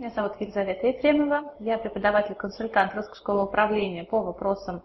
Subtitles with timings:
[0.00, 1.52] Меня зовут Елизавета Ефремова.
[1.58, 4.80] Я преподаватель-консультант Русской школы управления по вопросам,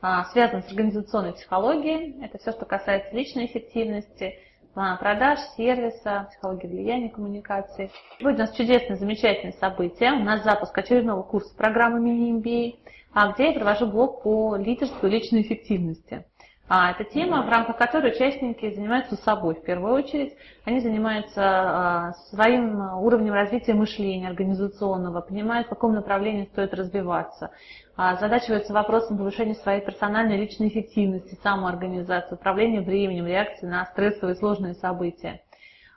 [0.00, 2.24] а, связанным с организационной психологией.
[2.24, 4.38] Это все, что касается личной эффективности,
[4.76, 7.90] а, продаж, сервиса, психологии влияния, коммуникации.
[8.20, 10.12] Будет у нас чудесное, замечательное событие.
[10.12, 12.76] У нас запуск очередного курса программы мини-MBA,
[13.12, 16.24] а, где я провожу блок по лидерству и личной эффективности.
[16.72, 20.36] А, это тема, в рамках которой участники занимаются собой в первую очередь.
[20.64, 27.50] Они занимаются а, своим уровнем развития мышления организационного, понимают, в каком направлении стоит развиваться,
[27.96, 34.74] а, задачиваются вопросом повышения своей персональной личной эффективности, самоорганизации, управления временем, реакции на стрессовые сложные
[34.74, 35.42] события.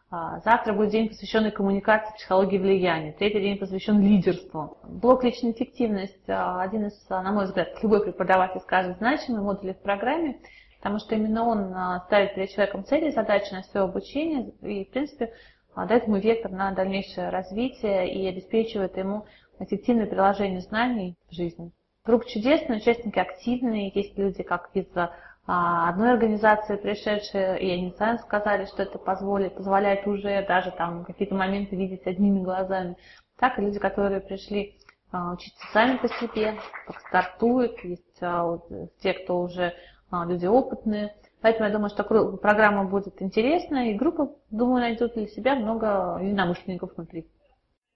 [0.10, 3.12] А, завтра будет день, посвященный коммуникации, психологии влияния.
[3.12, 4.80] Третий день посвящен лидерству.
[4.84, 10.40] Блок личной эффективности– один из, на мой взгляд, любой преподаватель скажет, значимый модуль в программе–
[10.84, 14.90] потому что именно он а, ставит перед человеком цели, задачи на свое обучение и, в
[14.90, 15.32] принципе,
[15.74, 19.26] а, дает ему вектор на дальнейшее развитие и обеспечивает ему
[19.60, 21.72] эффективное приложение знаний в жизни.
[22.04, 24.88] Группа чудесная, участники активные, есть люди, как из
[25.48, 31.06] а, одной организации пришедшие, и они сами сказали, что это позволит, позволяет уже даже там
[31.06, 32.98] какие-то моменты видеть одними глазами.
[33.40, 34.76] Так и люди, которые пришли
[35.14, 36.56] учиться сами по себе,
[36.88, 38.20] как стартуют, есть
[39.00, 39.74] те, кто уже
[40.26, 41.16] люди опытные.
[41.42, 42.04] Поэтому я думаю, что
[42.38, 47.28] программа будет интересная, и группа, думаю, найдет для себя много единомышленников внутри.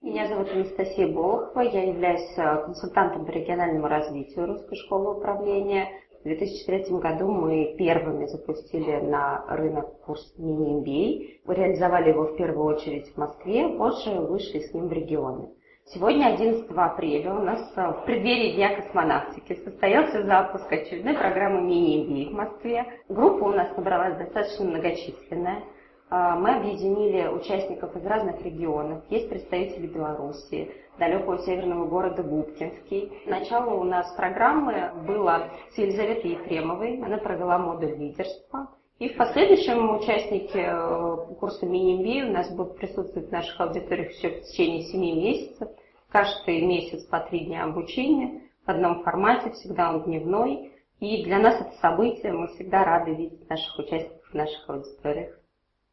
[0.02, 5.88] Меня зовут Анастасия Болохова, я являюсь а, консультантом по региональному развитию Русской школы управления.
[6.20, 11.52] В 2003 году мы первыми запустили на рынок курс мини-MBA.
[11.52, 15.48] Реализовали его в первую очередь в Москве, позже вышли с ним в регионы.
[15.94, 22.28] Сегодня, 11 апреля, у нас э, в преддверии Дня космонавтики состоялся запуск очередной программы мини-MBA
[22.28, 22.84] в Москве.
[23.08, 25.62] Группа у нас набралась достаточно многочисленная.
[26.10, 29.02] Э, мы объединили участников из разных регионов.
[29.08, 33.22] Есть представители Белоруссии, далекого северного города Губкинский.
[33.24, 37.00] Начало у нас программы было с Елизаветой Ефремовой.
[37.02, 38.68] Она провела модуль лидерства.
[38.98, 44.30] И в последующем участники э, курса мини-MBA у нас будут присутствовать в наших аудиториях еще
[44.30, 45.68] в течение 7 месяцев.
[46.08, 50.72] Каждый месяц по три дня обучения в одном формате, всегда он дневной.
[50.98, 55.38] И для нас это событие, мы всегда рады видеть наших участников в наших аудиториях.